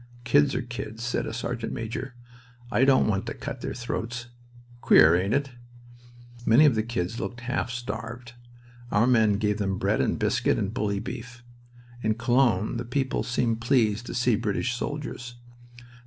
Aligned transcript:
"Kids 0.23 0.55
are 0.55 0.63
kids," 0.63 1.03
said 1.03 1.27
a 1.27 1.31
sergeant 1.31 1.71
major. 1.71 2.15
"I 2.71 2.85
don't 2.85 3.05
want 3.05 3.27
to 3.27 3.35
cut 3.35 3.61
their 3.61 3.75
throats! 3.75 4.29
Queer, 4.81 5.15
ain't 5.15 5.35
it?" 5.35 5.51
Many 6.43 6.65
of 6.65 6.73
the 6.73 6.81
"kids" 6.81 7.19
looked 7.19 7.41
half 7.41 7.69
starved. 7.69 8.33
Our 8.91 9.05
men 9.05 9.33
gave 9.33 9.59
them 9.59 9.77
bread 9.77 10.01
and 10.01 10.17
biscuit 10.17 10.57
and 10.57 10.73
bully 10.73 10.97
beef. 10.99 11.43
In 12.01 12.15
Cologne 12.15 12.77
the 12.77 12.83
people 12.83 13.21
seemed 13.21 13.61
pleased 13.61 14.07
to 14.07 14.15
see 14.15 14.35
British 14.35 14.73
soldiers. 14.73 15.35